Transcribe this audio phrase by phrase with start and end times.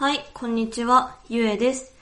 [0.00, 1.92] はい、こんにちは、ゆえです。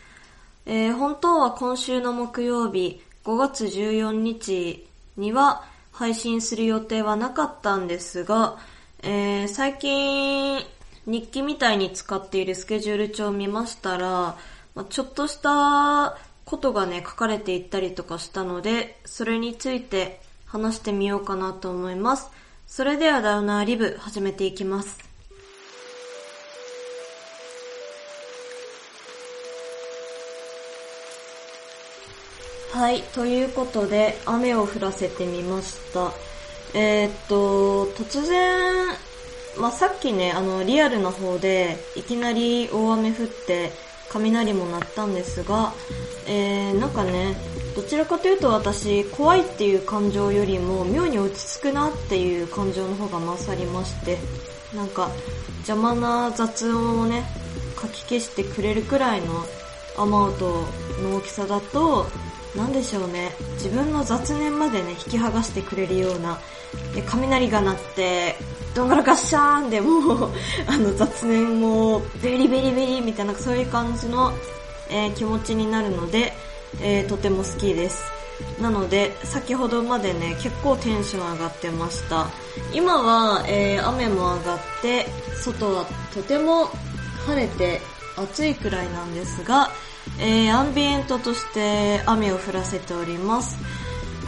[0.66, 4.86] えー本当は今週の木曜日、5月14日
[5.16, 8.56] には配信する予定はなかったんですが、
[9.02, 10.64] えー最近
[11.06, 14.36] 日記みたいに使っているスケジュール帳を見ましたら、
[14.76, 22.30] まちょっとしたことがね、書かれていったりとかしたので、それについて話してみようかなと思います。
[22.68, 25.07] それではダウナーリブ始めていきます。
[32.70, 36.12] はい、ということで、雨を降らせてみました。
[36.74, 38.88] えーっと、突然、
[39.58, 43.72] まあ、さっきね、あの、リアルな方で、いきなり大雨降って、
[44.10, 45.72] 雷も鳴ったんですが、
[46.26, 47.36] えー、なんかね、
[47.74, 54.18] どちらかというと私、怖いっていう感情よりも、妙に落ち着くなっていう感情の方が勝りまして、
[54.76, 55.10] なんか、
[55.66, 57.24] 邪魔な雑音をね、
[57.76, 59.46] かき消してくれるくらいの
[60.02, 60.66] 雨音
[61.02, 62.06] の大きさだと、
[62.56, 63.32] なんでしょうね。
[63.54, 66.38] 自分の雑念までね、引き剥がしてくれるような、
[66.94, 68.36] で雷が鳴って、
[68.74, 70.30] どんがらガッシャーンでもう、
[70.66, 74.32] あの雑念も、ベリベリベリみたいな、そういう感じの、
[74.90, 76.32] えー気持ちになるので、
[76.80, 78.02] えーとても好きです。
[78.60, 82.28] なので、先ほどまでね、結構テンション上がってました。
[82.72, 85.06] 今は、えー雨も上がって、
[85.42, 86.66] 外はとても
[87.26, 87.80] 晴れて
[88.22, 89.70] 暑いくらいなんですが、
[90.20, 93.58] えーアンビエントとして雨を降らせております。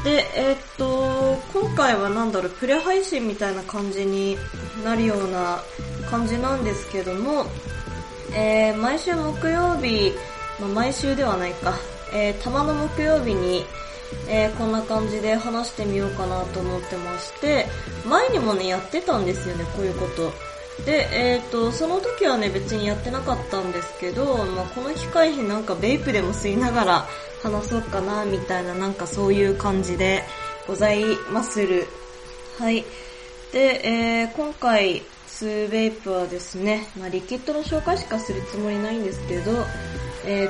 [0.05, 4.39] で、えーっと、今回はなんだろう、プレ配信みたいな感じに
[4.85, 5.59] なるような
[6.11, 7.45] 感じなんですけども、
[8.33, 10.13] えー毎週木曜日、
[10.61, 11.75] まあ、毎週ではないか、
[12.15, 13.65] えー、たまの木曜日に、
[14.29, 17.67] えーこんな感じで話してみようかなと思ってまして、
[18.09, 20.50] 前にもね、やってたんですよね、こういうこと。
[20.84, 27.06] で、えっ、と、その時はね、別にやってなかったんですけど、まあ、この機会になんかベイプでも吸いながら
[27.42, 30.22] 話そうかな、みたいな、なんかそういう感じで
[30.67, 31.87] ございまする。
[32.59, 32.84] はい。
[33.53, 39.53] で、えー今回、吸うベイプはですね、まあ、リキッドの紹介しかするつもりないんですけど、
[40.25, 40.49] え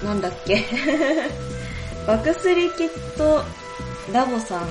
[0.00, 0.64] ー、なんだっけ。
[2.06, 3.42] バクスリキッド
[4.12, 4.66] ラボさんっ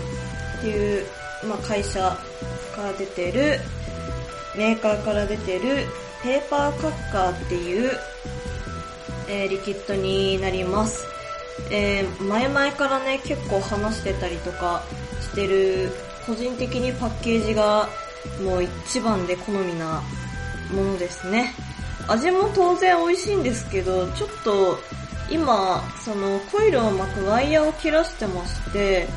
[0.61, 1.05] ていう、
[1.45, 1.99] まあ、会社
[2.75, 3.59] から出てる、
[4.55, 5.87] メーカーから出てる
[6.23, 7.91] ペーパーカッカーっていう、
[9.27, 11.05] えーリキッドになります。
[11.71, 14.83] えー前々からね、結構話してたりとか
[15.21, 15.91] してる、
[16.25, 17.89] 個人的にパッケージが
[18.41, 20.01] もう一番で好みな
[20.71, 21.53] ものですね。
[22.07, 24.77] 味も当然美味しいんですけど、ちょっと
[25.29, 29.07] 今、そのコイルを巻くワイヤーを切らしてまして、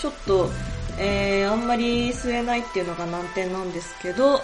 [0.00, 0.50] ちょっと、
[0.98, 4.40] えー、あんまり吸えないっていうのが難点なんですけど、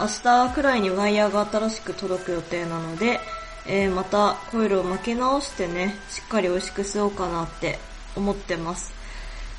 [0.00, 3.18] 明日くらいにワイヤーが新しく届く予定なので、
[3.66, 7.78] えー、またコイルを巻き直してね、しっかり美味しく吸おうかなって
[8.16, 8.92] 思ってます。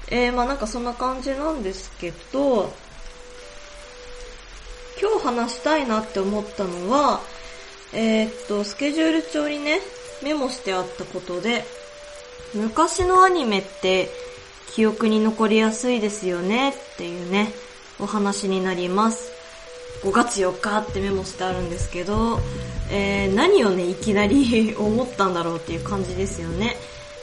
[0.09, 2.73] えー、まあなんかそんな感じなんですけど、
[5.01, 7.19] 今日話したいなって思ったのは、
[7.93, 9.79] えーっと、スケジュール帳にね、
[10.23, 11.65] メモしてあったことで、
[12.53, 14.09] 昔のアニメって
[14.71, 17.51] 記憶に残りやすいですよねっていうね、
[17.99, 19.38] お話になります。
[20.03, 22.39] 5月4日ってメモしてあるんですけど、
[22.89, 26.75] えー何をね、いきなり思ったんだろうっていう感じですよね。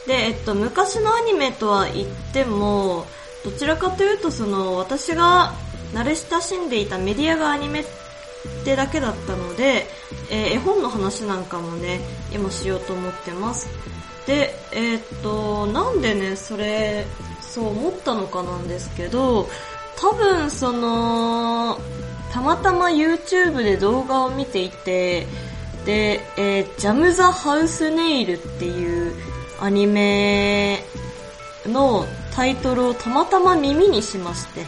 [0.07, 3.07] で、えっと、昔のアニメとは言っても、
[3.45, 5.55] どちらかというとその、私が
[5.93, 7.85] 慣れ親しんでいたメディアがアニメっ
[8.65, 9.87] てだけだったので、
[10.31, 12.01] えー絵本の話なんかもね、
[12.33, 13.69] 今しようと思ってます。
[14.27, 17.07] で、えーっと、なんでね、それ、
[17.41, 19.49] そう思ったのかなんですけど、
[19.97, 21.79] 多分その、
[22.33, 25.27] たまたま YouTube で動画を見ていて、
[25.85, 29.15] で、えージャム・ザ・ハウス・ネイルっていう
[29.61, 30.85] アニメ
[31.67, 34.67] のタイトルをたまたま耳にしまして、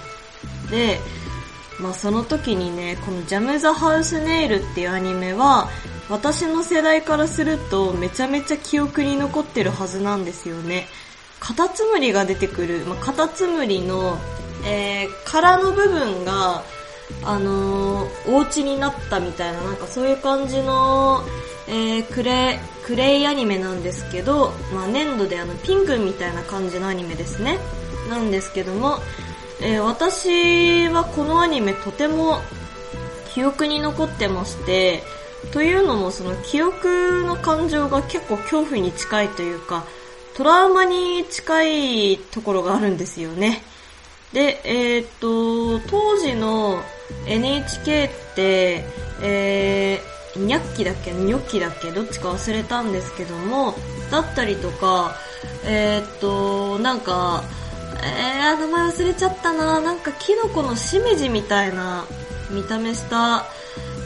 [0.70, 0.98] で、
[1.80, 5.68] まあその時にね、このジャム・ザ・ハウス・ネイルっていうアニメは、
[6.08, 10.86] 私の世代からするとめちゃめちゃ記憶に残ってるはずなんですよね。
[11.38, 14.18] カタツムリが出てくる、まあ、カタツムリの、
[14.64, 16.64] えー、殻の部分が、
[17.22, 21.22] あのー、お家になったみたいな、なんかそういう感じの、
[21.66, 27.58] えー、クレ、クレイアニメなんですけど、まあ粘土であの、ピンクみたいな感じのアニメですね。
[28.08, 28.98] なんですけども、
[29.60, 32.38] えー私はこのアニメとても
[33.34, 35.02] 記憶に残ってまして、
[35.52, 39.84] というのもその記憶の感情が結構恐怖に近いというか、
[40.36, 41.64] トラウマに近
[42.12, 43.62] いところがあるんですよね。
[44.32, 46.82] で、えーっと、当時の
[47.26, 48.84] NHK って、
[49.22, 51.10] えーニャッキだっけ？
[51.10, 51.90] ニョッキだっけ？
[51.90, 53.74] どっちか忘れたんですけども、
[54.10, 55.16] だったりとか、
[55.64, 57.42] えー、っと、なんか、
[58.04, 59.80] えー、名前忘れちゃったな。
[59.80, 62.04] なんかキノコのしめじみたいな
[62.50, 63.46] 見た目した、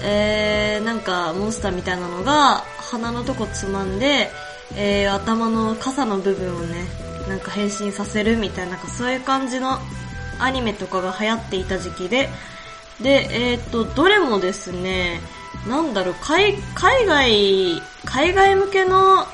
[0.03, 4.31] えー、なんかモンスターみたいなのが鼻のとこつまんで、
[4.75, 6.87] えー、頭の傘の部分をね、
[7.29, 9.79] なんか変身させるみたいな、なんかそういう感じの
[10.39, 12.31] アニメとかが流行っていた時期で、
[13.03, 15.21] で、えっ、と、どれもですね、
[15.67, 19.27] なんだろう、海、海外、海外向けの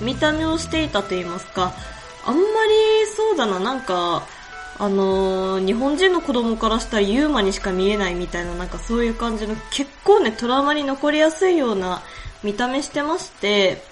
[0.00, 1.72] 見た目をしていたと言いますか、
[2.24, 2.46] あんまり
[3.16, 4.26] そうだな、なんか、
[4.78, 12.02] あのー、日本人の子供からしたらユーマにしか見えないみたいな、なんかそういう感じの結構ね、トラウマに残りやすいような
[12.42, 13.82] 見た目してまして、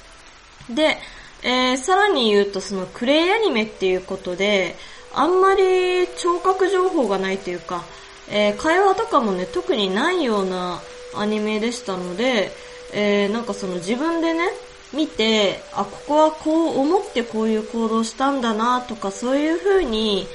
[0.68, 0.98] で、
[1.42, 4.76] えー、さらに言うとそのクレイアニメっていうことで、
[5.14, 7.84] あんまり聴覚情報がないというか、
[8.30, 10.80] えー、会話とかもね、特にないような
[11.14, 12.52] アニメでしたので、
[12.92, 14.44] えー、なんかその自分でね、
[14.92, 20.26] 見て、あ、ここはこう思ってこういう行動したんだなとかそういう風に、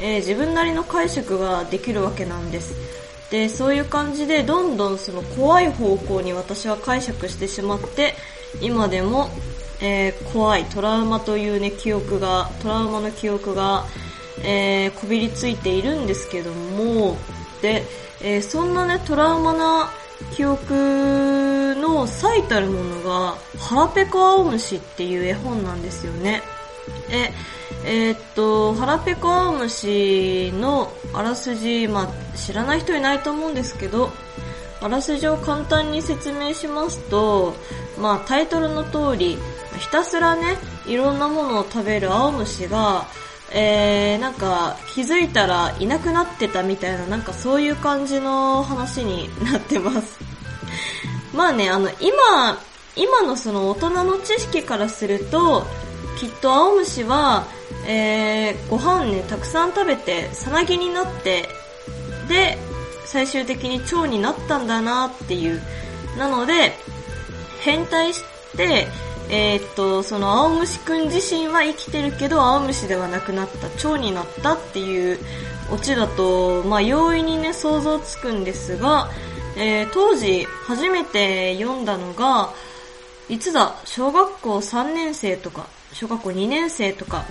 [0.00, 2.74] えー、自分なりの解釈ができるわけなんです。
[3.30, 8.14] で、そういう感じでどんどんその怖い方向に私は解釈してしまって、
[8.60, 9.30] 今でも、
[9.80, 13.84] えー、怖いトラウマというね、記憶が、トラウマの記憶が、
[14.44, 17.16] えー、こびりついているんですけども、
[18.20, 19.90] えー、そんなね、トラウマな
[20.34, 26.42] 記憶の最たるものが、腹ペコ青虫っていう絵本なんですよね。
[27.10, 27.32] え、
[27.84, 34.10] えー、っと、腹ペコ青虫のあらすじ、まあ、知らない人いないと思うんですけど、
[34.80, 37.54] あらすじを簡単に説明しますと、
[37.98, 39.38] まあ、タイトルの通り、
[39.78, 40.56] ひたすらね、
[40.86, 43.06] いろんなものを食べる青虫が、
[43.54, 50.18] えー、なんか気づいたらいなくなってたみたいな、なんかそういう感じの話になってます。
[51.34, 52.58] まあね、あの、今、
[52.96, 55.66] 今のその大人の知識からすると、
[56.18, 57.46] きっと青虫は、
[57.86, 61.48] えー、ご飯ね、たくさん食べて、さなぎになって、
[62.28, 62.58] で、
[63.04, 65.62] 最終的に腸になったんだなっていう。
[66.16, 66.76] なので、
[67.60, 68.20] 変態し
[68.56, 68.88] て、
[69.34, 75.18] えー、っと、その青虫くん自身は生きてるけど、青虫ではなくなった、蝶になったっていう
[75.72, 79.08] オチだと、まあ、容易にね、想像つくんですが、
[79.56, 82.50] えー、当時、初めて読んだのが、
[83.30, 87.24] いつだ、小学校3年生とか、小学校2年生とか、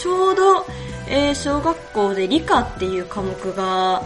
[0.00, 0.66] ちょうど、
[1.08, 4.02] えー、小学校で理科っていう科目が、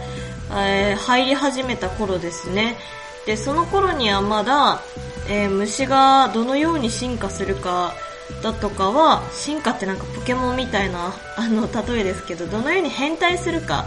[0.51, 2.77] えー、入り始めた頃ですね。
[3.25, 4.81] で、その頃にはまだ、
[5.27, 7.93] えー、虫がどのように進化するか
[8.41, 13.85] だとかは、進化ってなんかポケモンみたいな、あの、例えですけど、どのように変態するか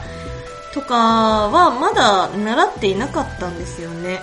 [0.73, 4.21] とかはまだ習っていなかったんですよね。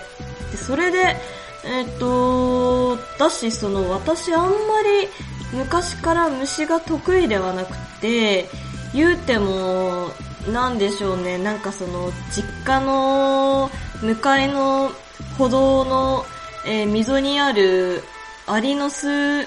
[0.51, 1.17] で、それで、
[1.63, 4.49] えっ、と、だし、その、私あんま
[4.83, 5.07] り
[5.53, 8.49] 昔から虫が得意ではなくて、
[8.93, 10.11] 言うても、
[10.47, 13.69] なんでしょうね、なんかその、実家の
[14.01, 14.91] 向かいの
[15.37, 16.25] 歩道の
[16.65, 18.03] えー、溝にある
[18.45, 19.45] アリの巣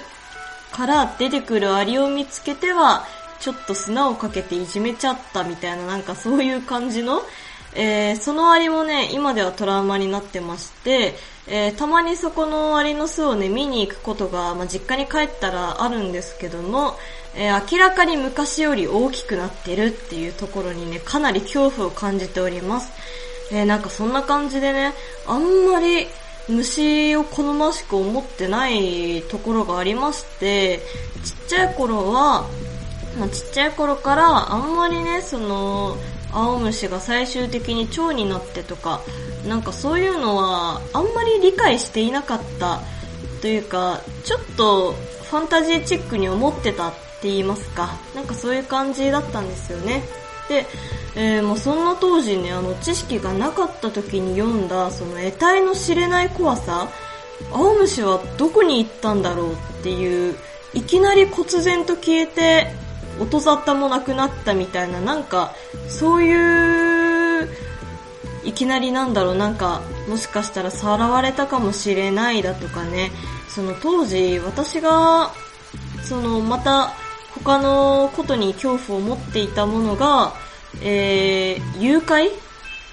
[0.71, 3.05] から出てくるアリを見つけては、
[3.39, 7.21] ちょっと砂をかけていじめちゃったみたいななんかそういう感じの、
[7.75, 11.13] えー、そのアリもね、今ではトラウマになってまして、
[11.47, 16.95] えー、たまにそこのアリの巣をね、見に行くことが、まあ、実家に帰ったらあるんですけども、
[17.35, 22.91] えー、明らかに昔より大きくなってるっていうところにね、かなり恐怖を感じております。
[23.51, 24.93] えー、なんかそんな感じでね、
[25.27, 26.07] あんまり、
[26.47, 30.79] 虫を好ましく思ってないところがありまして、
[31.23, 32.47] ちっちゃい頃は、
[33.17, 35.97] まあ、ちっちゃい頃からあんまりね、その、
[36.33, 39.01] 青虫が最終的に蝶になってとか、
[39.47, 42.81] なんかそういうのはあんまり理解していなかった
[43.41, 46.91] というか、ちょっとファンタジーチックに思ってたっ
[47.21, 50.03] て言いますか、なんかそういう感じだったんですよね。
[50.49, 50.65] で、
[51.15, 56.89] えー、もうそんな当時ね、あの、知識がなかった時に読んだ、その得体の知れない怖さ、
[57.51, 60.35] 青虫はどこに行ったんだろうっていう、
[60.73, 62.84] いきなり忽然と消えて、
[63.19, 65.53] 音沙汰もなくなったみたいな、なんか、
[65.87, 67.49] そういう、
[68.43, 73.11] いきなりなんだろう、なんか、もしかしたらさらわれたかもしれないだとかね、
[73.47, 75.31] その当時、私が、
[76.03, 76.93] その、また、
[77.43, 80.33] 他のことに恐怖を持っていたものが、
[80.81, 82.29] えー、誘拐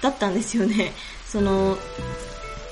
[0.01, 0.91] だったんですよね。
[1.27, 1.77] その、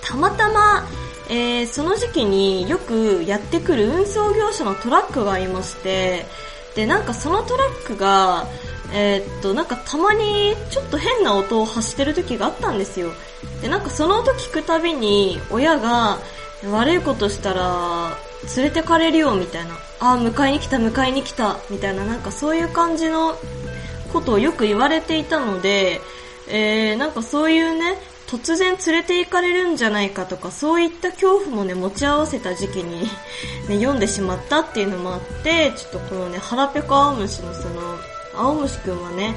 [0.02, 0.86] たまたま、
[1.30, 6.26] えー、その時期によくやってくる運送業者のトラックがありまして、
[6.76, 8.48] で、なんかそのトラックが、
[8.94, 13.12] えー、っと、なんかたまにちょっと変な音を発してる時があったんですよ。
[13.62, 16.20] で、なんかその音聞くたびに親が、
[16.70, 18.16] 悪いことしたら、
[18.56, 19.72] 連れてかれるよ、みたいな。
[20.00, 23.36] あ、迎えに来た、迎えに来た、みたいな、なんかそういう感じの
[24.14, 26.02] ことをよく言われていたので、
[26.48, 27.98] えー、なんかそういうね、
[28.32, 33.02] 突然連れて行かれるんじゃないかとか、そういった恐怖もね、持ち合わせた時期に
[33.68, 37.98] ね、読んでしまったっていうのもあって、ちょっとこのね、腹ペコ青虫のその、
[38.34, 39.36] 青虫くんはね、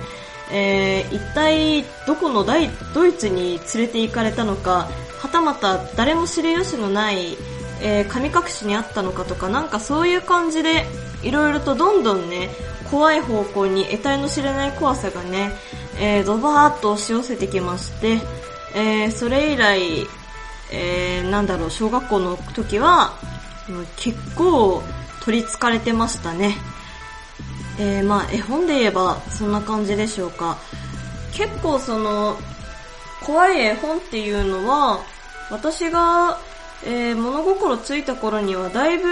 [0.52, 7.36] えー、一体どこの大ドイツに連れて行かれたのか、はたまた誰も知る由のない、
[7.82, 10.84] えー、神隠しにあったのかとか、なんかそういう感じで、
[11.24, 12.48] いろいろとどんどんね、
[12.92, 15.50] 怖い方向に得体の知れない怖さがね、
[15.98, 18.20] えー、ドバーっと押し寄せてきまして、
[18.74, 20.06] えー、それ以来、
[20.72, 23.12] えー、なんだろう、小学校の時は、
[23.96, 24.82] 結構
[25.24, 26.56] 取り憑かれてましたね。
[27.78, 30.58] えー、まあ、絵本で言えばそんな感じでしょうか。
[31.32, 32.36] 結構その、
[33.24, 35.00] 怖い絵本っていうのは、
[35.50, 36.38] 私が、
[36.84, 39.08] えー、物心ついた頃にはだいぶ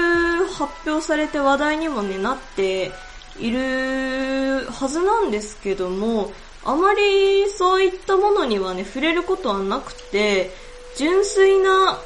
[0.46, 2.92] 発表されて話題にもね、なって
[3.38, 6.32] いるはずなんですけども、
[6.64, 10.50] あまりそういったものにはね、触れることはなくて、
[10.96, 11.98] 純粋な、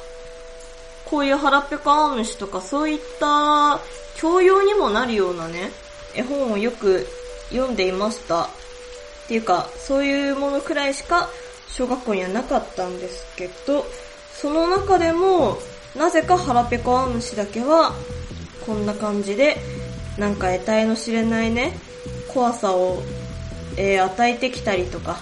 [1.05, 3.79] こういう腹ペコアームシとかそういった
[4.17, 5.71] 教養にもなるようなね、
[6.15, 7.05] 絵本をよく
[7.49, 8.43] 読んでいました。
[8.43, 8.49] っ
[9.27, 11.29] ていうか、そういうものくらいしか
[11.69, 13.85] 小学校にはなかったんですけど、
[14.33, 15.57] その中でも、
[15.95, 17.93] なぜか腹ペコアムシだけは、
[18.65, 19.57] こんな感じで、
[20.17, 21.77] なんか得体の知れないね、
[22.33, 23.03] 怖さを
[23.77, 25.17] えー、与えてきたりとか。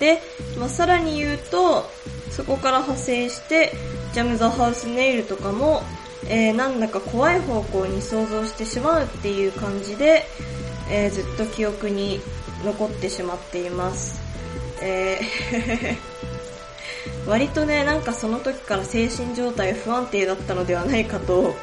[0.00, 0.20] で、
[0.58, 1.88] まあ、さらに言うと、
[2.30, 3.72] そこから派生して、
[4.12, 5.82] ジャム・ザ・ハウス・ネイルとかも、
[6.26, 10.24] えー、なんだか怖い方向に想像してしまうっていう感じで、
[10.90, 12.20] えー、ずっと記憶に
[12.64, 14.20] 残ってしまっています。
[14.80, 16.14] えー
[17.26, 21.54] 割とね、なんかその時から精神状態不安定だったのではないかと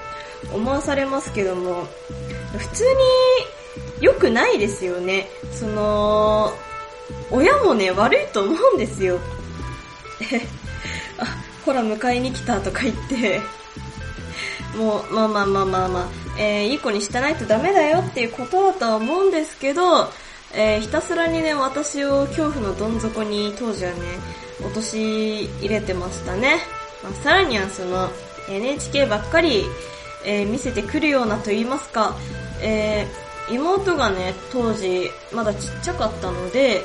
[0.53, 1.87] 思わされますけども、
[2.57, 2.89] 普通に
[4.01, 5.27] 良くないですよね。
[5.53, 6.51] その、
[7.29, 9.19] 親もね、悪いと思うんですよ。
[10.31, 10.41] え
[11.17, 11.25] あ、
[11.65, 13.39] ほら迎えに来たとか言って、
[14.75, 20.09] もう、まあまあまあまあまあ、えー、いい子にしてないとダメだよっていうことだとは思うんですけど、
[20.53, 23.97] えー、ひたすらにね、私を恐怖のどん底に当時はね、
[24.63, 26.57] 落とし入れてましたね。
[27.03, 28.09] まあ、さらにはその、
[28.49, 29.63] NHK ばっかり、
[30.25, 32.15] えー、見せてくるようなと言いますか、
[32.61, 36.81] えー、妹がね、当時まだちっちゃかったので、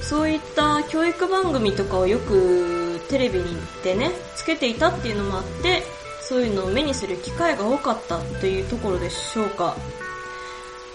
[0.00, 5.82] そういった教育番組とかをよくテレビに行ってね、つけていたっていうのもあって、
[6.22, 9.76] そういうのを目にする機会が多かったというところでしょうか。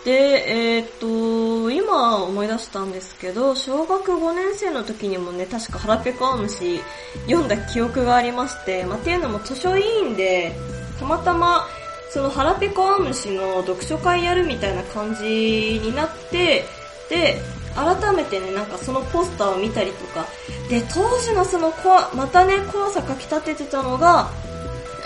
[0.06, 6.82] で、えー、っと、今思い出したんですけど、小学5年生の時にもね、確か腹ペコアムシ
[7.26, 10.54] 読んだ記憶がありまして、まあ、っていうのも図書委員で、
[11.00, 11.68] たまたま
[12.14, 16.64] その腹ペコアムシの読書会やるみたいな感じになって、
[17.10, 17.42] で、
[17.76, 20.28] 改めてね、なんかそのポスターを見たりとか、
[20.70, 24.30] で、当時のその怖、またね、怖さかき立ててたのが、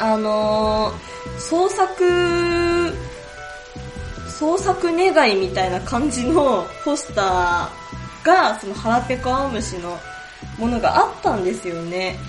[0.02, 2.94] あのー、創作、
[4.28, 9.98] 創作願いみたいな感じのポスターが、その腹ペコアムシの
[10.58, 12.20] ものがあったんですよね。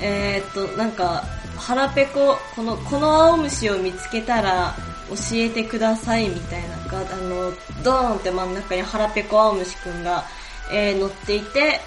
[0.00, 1.22] えー、っと、なんか、
[1.56, 4.74] 腹ペコ、この、この青虫を見つけたら
[5.08, 10.24] 教えてくださいみたいなか、あの、ドーンって真ん中に腹ペコ青虫くんが、
[10.72, 11.80] えー、乗っていて、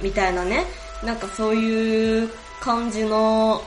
[0.00, 0.64] みたいなね、
[1.04, 2.30] なんかそういう
[2.60, 3.62] 感じの、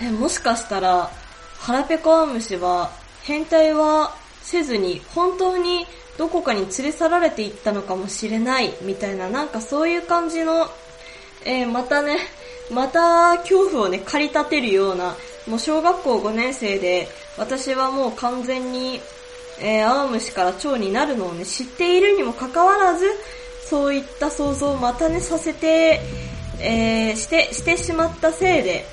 [0.00, 1.10] え、もしかしたら、
[1.58, 2.90] 腹ペコ青虫は、
[3.22, 10.68] 変態はせずに、本当にどこかに連れ去られていったのかもしれない、みたいな、なんかそういう感じの、
[11.44, 12.18] えー、またね、
[12.70, 17.08] また恐怖をね、駆り立てるような、もう小学校5年生で、
[17.38, 19.00] 私はもう完全に、
[19.60, 23.06] えー、青虫から蝶になるのをね、知っているにもかかわらず、
[23.64, 26.00] そういった想像をまたね、させて、
[26.60, 28.86] えー、して、してしまったせいで、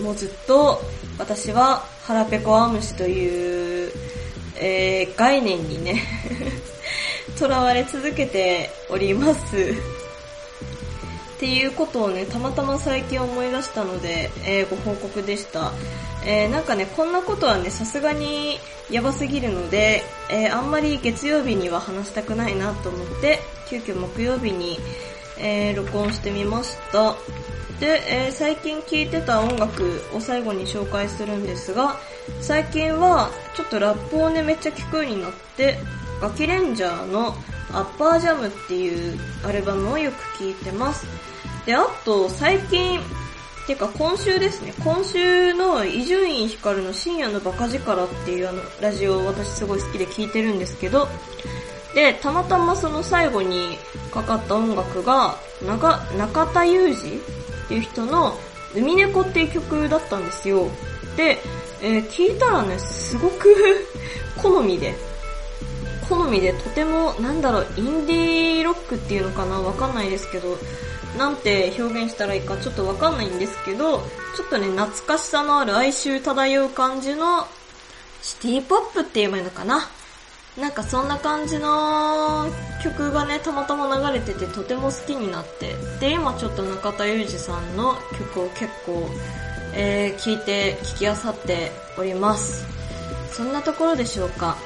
[0.00, 0.80] もうずっと
[1.18, 3.92] 私は腹ペコアムシという、
[4.56, 6.02] えー、概念にね
[7.36, 9.95] 囚われ続けております。
[11.36, 15.72] っていうことをね、たまたま最近思い出したので、えー、ご報告でした。
[16.24, 18.58] えー、なんかね、こんなことはね、さすがに
[18.90, 23.38] やばすぎるので、えー、あんまり月曜日には話したくないなと思って、
[23.68, 24.78] 急遽木曜日に、
[25.38, 27.14] えー、録音してみました。
[27.80, 31.96] で、えー、最近聴いてた音楽を最後に紹介するんですが、
[32.40, 35.78] 最近はちょっとラップをね、めっちゃ聴くようになって、
[36.22, 37.36] ガキレンジャーの
[37.72, 41.06] アッパージャムっていうアルバムをよく聴いてます。
[41.66, 43.00] で、あと最近
[43.66, 51.08] てか今週ですね、今週の伊集院光の深夜のバカ力っていうあの、ラジオを私すごい好きで聞いてるんですけど、
[51.92, 53.76] で、たまたまその最後に
[54.12, 57.20] かかった音楽が、中、中田裕二っ
[57.68, 58.38] ていう人の、
[58.76, 60.68] 海猫っていう曲だったんですよ。
[61.16, 61.38] で、
[61.82, 63.48] えー、聞いたらね、すごく
[64.40, 64.94] 好みで、
[66.08, 70.56] 好みでとても、なんだろう、インディーロックっていうのかなわかんないですけど、
[71.18, 73.98] なんて表現したらいいかちょっとわかんないんですけど、
[74.36, 77.46] ちょっとね、懐かしさのある哀愁漂う感じの、
[78.22, 79.88] シティポップって言えばいいのかな
[80.58, 82.46] なんかそんな感じの
[82.82, 85.74] 曲がね、たまたま流れててとても好きになって。
[86.00, 89.08] で、今ちょっと中田裕二さんの曲を結構、
[89.74, 92.64] えー、聞いて、聞きあさっております。
[93.32, 94.56] そんなところでしょうか。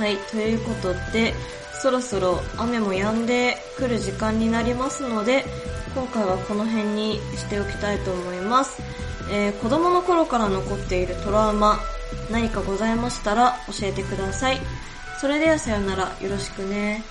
[0.00, 1.34] はい、ということで、
[1.82, 5.44] そろそろ雨も止んでくる時間になりますので、
[5.94, 8.80] 今回はこの辺にしておきたいと思います。
[9.30, 11.78] えー、子供の頃から残っているトラウマ、
[12.30, 14.60] 何かございましたら教えてください。
[15.20, 17.02] それではさよなら、よろしくね。